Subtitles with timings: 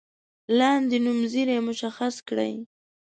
[0.59, 2.53] لاندې نومځري مشخص کړئ.